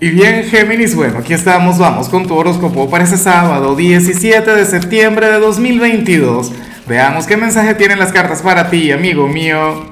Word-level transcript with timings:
Y 0.00 0.10
bien, 0.10 0.44
Géminis, 0.44 0.94
bueno, 0.94 1.18
aquí 1.18 1.34
estamos, 1.34 1.76
vamos 1.76 2.08
con 2.08 2.24
tu 2.24 2.36
horóscopo 2.36 2.88
para 2.88 3.02
ese 3.02 3.16
sábado 3.16 3.74
17 3.74 4.48
de 4.48 4.64
septiembre 4.64 5.26
de 5.26 5.40
2022. 5.40 6.52
Veamos 6.86 7.26
qué 7.26 7.36
mensaje 7.36 7.74
tienen 7.74 7.98
las 7.98 8.12
cartas 8.12 8.40
para 8.40 8.70
ti, 8.70 8.92
amigo 8.92 9.26
mío. 9.26 9.86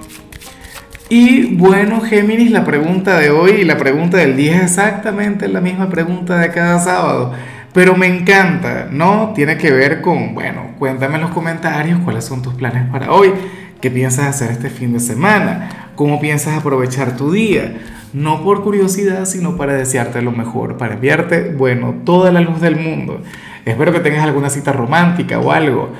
Y 1.08 1.56
bueno, 1.56 2.00
Géminis, 2.02 2.52
la 2.52 2.64
pregunta 2.64 3.18
de 3.18 3.30
hoy 3.30 3.62
y 3.62 3.64
la 3.64 3.78
pregunta 3.78 4.18
del 4.18 4.36
día 4.36 4.58
es 4.58 4.62
exactamente 4.62 5.48
la 5.48 5.60
misma 5.60 5.90
pregunta 5.90 6.38
de 6.38 6.52
cada 6.52 6.78
sábado. 6.78 7.32
Pero 7.72 7.96
me 7.96 8.06
encanta, 8.06 8.86
¿no? 8.88 9.32
Tiene 9.34 9.58
que 9.58 9.72
ver 9.72 10.02
con, 10.02 10.36
bueno, 10.36 10.76
cuéntame 10.78 11.16
en 11.16 11.22
los 11.22 11.30
comentarios 11.30 11.98
cuáles 12.04 12.24
son 12.24 12.42
tus 12.42 12.54
planes 12.54 12.88
para 12.92 13.10
hoy, 13.10 13.32
qué 13.80 13.90
piensas 13.90 14.26
hacer 14.26 14.52
este 14.52 14.70
fin 14.70 14.92
de 14.92 15.00
semana, 15.00 15.85
cómo 15.96 16.20
piensas 16.20 16.56
aprovechar 16.56 17.16
tu 17.16 17.32
día 17.32 17.80
no 18.16 18.42
por 18.42 18.62
curiosidad, 18.62 19.26
sino 19.26 19.56
para 19.58 19.74
desearte 19.74 20.22
lo 20.22 20.32
mejor, 20.32 20.78
para 20.78 20.94
enviarte, 20.94 21.50
bueno, 21.50 21.96
toda 22.04 22.32
la 22.32 22.40
luz 22.40 22.62
del 22.62 22.76
mundo. 22.76 23.20
Espero 23.66 23.92
que 23.92 24.00
tengas 24.00 24.24
alguna 24.24 24.48
cita 24.48 24.72
romántica 24.72 25.38
o 25.38 25.52
algo. 25.52 25.90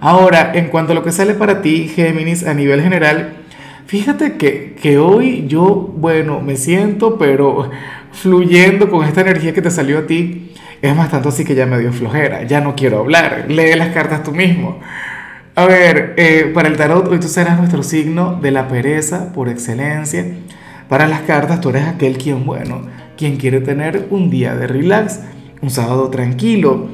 Ahora, 0.00 0.52
en 0.54 0.68
cuanto 0.68 0.92
a 0.92 0.94
lo 0.94 1.02
que 1.02 1.10
sale 1.10 1.34
para 1.34 1.62
ti, 1.62 1.88
Géminis, 1.88 2.46
a 2.46 2.54
nivel 2.54 2.80
general, 2.80 3.38
fíjate 3.86 4.36
que, 4.36 4.76
que 4.80 4.98
hoy 4.98 5.46
yo, 5.48 5.64
bueno, 5.96 6.40
me 6.40 6.56
siento, 6.56 7.18
pero 7.18 7.70
fluyendo 8.12 8.88
con 8.88 9.04
esta 9.04 9.22
energía 9.22 9.52
que 9.52 9.62
te 9.62 9.70
salió 9.70 9.98
a 9.98 10.06
ti. 10.06 10.52
Es 10.80 10.94
más 10.94 11.10
tanto 11.10 11.30
así 11.30 11.44
que 11.44 11.54
ya 11.54 11.66
me 11.66 11.78
dio 11.78 11.92
flojera, 11.92 12.42
ya 12.44 12.60
no 12.60 12.76
quiero 12.76 13.00
hablar, 13.00 13.46
lee 13.48 13.74
las 13.74 13.88
cartas 13.88 14.22
tú 14.22 14.32
mismo. 14.32 14.78
A 15.56 15.66
ver, 15.66 16.14
eh, 16.16 16.50
para 16.52 16.66
el 16.66 16.76
tarot 16.76 17.06
hoy 17.06 17.20
tú 17.20 17.28
serás 17.28 17.56
nuestro 17.58 17.84
signo 17.84 18.40
de 18.42 18.50
la 18.50 18.66
pereza 18.66 19.32
por 19.32 19.48
excelencia. 19.48 20.26
Para 20.88 21.06
las 21.06 21.20
cartas 21.20 21.60
tú 21.60 21.68
eres 21.68 21.86
aquel 21.86 22.18
quien, 22.18 22.44
bueno, 22.44 22.82
quien 23.16 23.36
quiere 23.36 23.60
tener 23.60 24.08
un 24.10 24.30
día 24.30 24.56
de 24.56 24.66
relax, 24.66 25.20
un 25.62 25.70
sábado 25.70 26.10
tranquilo. 26.10 26.88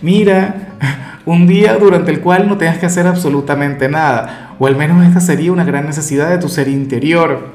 Mira, 0.00 0.70
un 1.26 1.46
día 1.46 1.76
durante 1.76 2.10
el 2.10 2.18
cual 2.18 2.48
no 2.48 2.58
tengas 2.58 2.78
que 2.78 2.86
hacer 2.86 3.06
absolutamente 3.06 3.88
nada, 3.88 4.56
o 4.58 4.66
al 4.66 4.74
menos 4.74 5.06
esta 5.06 5.20
sería 5.20 5.52
una 5.52 5.64
gran 5.64 5.86
necesidad 5.86 6.28
de 6.28 6.38
tu 6.38 6.48
ser 6.48 6.66
interior. 6.66 7.50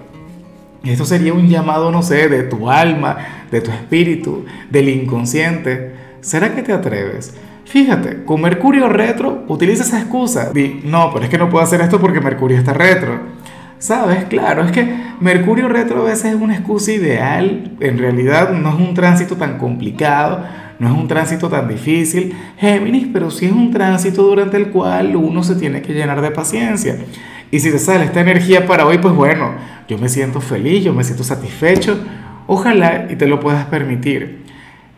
Esto 0.85 1.03
sería 1.03 1.33
un 1.33 1.49
llamado, 1.49 1.91
no 1.91 2.01
sé, 2.03 2.29
de 2.29 2.43
tu 2.43 2.69
alma, 2.69 3.17
de 3.51 3.59
tu 3.59 3.71
espíritu, 3.71 4.45
del 4.69 4.87
inconsciente. 4.87 6.06
¿Será 6.21 6.55
que 6.55 6.63
te 6.63 6.73
atreves? 6.73 7.33
Fíjate, 7.65 8.23
con 8.23 8.41
Mercurio 8.41 8.87
retro 8.87 9.43
utiliza 9.47 9.83
esa 9.83 9.99
excusa. 9.99 10.51
Di, 10.53 10.81
no, 10.83 11.11
pero 11.11 11.25
es 11.25 11.29
que 11.29 11.37
no 11.37 11.49
puedo 11.49 11.63
hacer 11.63 11.81
esto 11.81 11.99
porque 11.99 12.21
Mercurio 12.21 12.57
está 12.57 12.73
retro. 12.73 13.19
¿Sabes? 13.79 14.25
Claro, 14.25 14.63
es 14.63 14.71
que 14.71 14.87
Mercurio 15.19 15.67
retro 15.67 16.01
a 16.01 16.05
veces 16.05 16.33
es 16.33 16.35
una 16.35 16.55
excusa 16.55 16.91
ideal, 16.91 17.75
en 17.79 17.97
realidad 17.99 18.51
no 18.51 18.69
es 18.69 18.75
un 18.75 18.95
tránsito 18.95 19.35
tan 19.35 19.59
complicado, 19.59 20.43
no 20.79 20.87
es 20.87 20.93
un 20.93 21.07
tránsito 21.07 21.47
tan 21.47 21.67
difícil, 21.67 22.35
Géminis, 22.57 23.07
pero 23.13 23.29
sí 23.29 23.45
es 23.45 23.51
un 23.51 23.71
tránsito 23.71 24.23
durante 24.23 24.57
el 24.57 24.69
cual 24.69 25.15
uno 25.15 25.43
se 25.43 25.55
tiene 25.55 25.83
que 25.83 25.93
llenar 25.93 26.21
de 26.21 26.31
paciencia. 26.31 26.97
Y 27.51 27.59
si 27.59 27.71
te 27.71 27.77
sale 27.77 28.05
esta 28.05 28.21
energía 28.21 28.65
para 28.65 28.85
hoy, 28.85 28.97
pues 28.97 29.13
bueno, 29.13 29.51
yo 29.87 29.97
me 29.99 30.09
siento 30.09 30.41
feliz, 30.41 30.83
yo 30.83 30.93
me 30.93 31.03
siento 31.03 31.23
satisfecho, 31.23 31.99
ojalá 32.47 33.05
y 33.09 33.15
te 33.15 33.27
lo 33.27 33.39
puedas 33.39 33.65
permitir. 33.65 34.46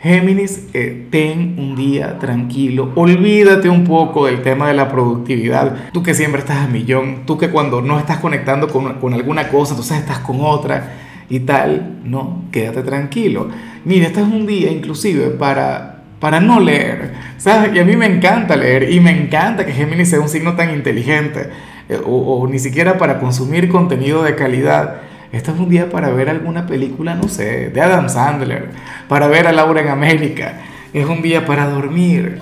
Géminis, 0.02 0.70
eh, 0.74 1.08
ten 1.12 1.56
un 1.58 1.76
día 1.76 2.18
tranquilo, 2.20 2.94
olvídate 2.96 3.68
un 3.68 3.84
poco 3.84 4.28
del 4.28 4.42
tema 4.42 4.70
de 4.70 4.74
la 4.74 4.88
productividad, 4.88 5.92
tú 5.92 6.02
que 6.04 6.14
siempre 6.14 6.40
estás 6.40 6.60
a 6.60 6.68
millón, 6.68 7.26
tú 7.26 7.38
que 7.38 7.50
cuando 7.50 7.82
no 7.82 8.00
estás 8.00 8.20
conectando 8.20 8.70
con, 8.70 8.94
con 8.94 9.14
alguna 9.14 9.50
cosa, 9.50 9.74
entonces 9.74 9.98
estás 9.98 10.20
con 10.20 10.38
otra 10.40 10.94
y 11.30 11.42
tal, 11.42 12.00
no, 12.06 12.44
quédate 12.50 12.82
tranquilo. 12.84 13.50
Mira, 13.84 14.08
este 14.08 14.22
es 14.22 14.26
un 14.26 14.48
día 14.48 14.72
inclusive 14.72 15.32
para, 15.32 16.04
para 16.22 16.40
no 16.40 16.62
leer, 16.62 17.12
¿sabes? 17.38 17.76
Y 17.76 17.80
a 17.80 17.84
mí 17.84 17.98
me 17.98 18.06
encanta 18.06 18.56
leer 18.56 18.90
y 18.90 19.02
me 19.02 19.12
encanta 19.12 19.66
que 19.66 19.74
Géminis 19.74 20.12
sea 20.12 20.22
un 20.22 20.30
signo 20.30 20.56
tan 20.56 20.74
inteligente, 20.74 21.50
eh, 21.90 22.00
o, 22.06 22.40
o 22.40 22.48
ni 22.48 22.60
siquiera 22.60 22.98
para 22.98 23.20
consumir 23.20 23.68
contenido 23.68 24.24
de 24.24 24.36
calidad. 24.36 25.09
Este 25.32 25.52
es 25.52 25.60
un 25.60 25.70
día 25.70 25.90
para 25.90 26.10
ver 26.10 26.28
alguna 26.30 26.66
película, 26.66 27.14
no 27.14 27.28
sé, 27.28 27.70
de 27.70 27.82
Adam 27.82 28.10
Sandler, 28.10 28.70
para 29.08 29.28
ver 29.28 29.48
a 29.48 29.52
Laura 29.52 29.82
en 29.82 29.90
América. 29.90 30.54
Es 30.92 31.06
un 31.06 31.22
día 31.22 31.46
para 31.46 31.68
dormir, 31.68 32.40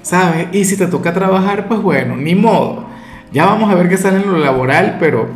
¿sabes? 0.00 0.46
Y 0.52 0.64
si 0.64 0.78
te 0.78 0.86
toca 0.86 1.12
trabajar, 1.12 1.68
pues 1.68 1.82
bueno, 1.82 2.16
ni 2.16 2.34
modo. 2.34 2.86
Ya 3.30 3.44
vamos 3.44 3.70
a 3.70 3.74
ver 3.74 3.88
qué 3.90 3.98
sale 3.98 4.22
en 4.22 4.32
lo 4.32 4.38
laboral, 4.38 4.96
pero, 4.98 5.28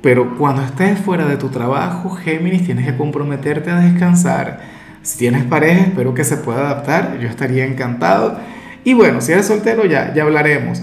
pero 0.00 0.38
cuando 0.38 0.62
estés 0.62 0.98
fuera 0.98 1.26
de 1.26 1.36
tu 1.36 1.48
trabajo, 1.48 2.10
Géminis, 2.10 2.64
tienes 2.64 2.86
que 2.86 2.96
comprometerte 2.96 3.70
a 3.70 3.76
descansar. 3.76 4.60
Si 5.02 5.18
tienes 5.18 5.44
pareja, 5.44 5.82
espero 5.82 6.14
que 6.14 6.24
se 6.24 6.38
pueda 6.38 6.60
adaptar, 6.60 7.18
yo 7.20 7.28
estaría 7.28 7.66
encantado. 7.66 8.38
Y 8.82 8.94
bueno, 8.94 9.20
si 9.20 9.32
eres 9.32 9.46
soltero, 9.46 9.84
ya, 9.84 10.14
ya 10.14 10.22
hablaremos. 10.22 10.82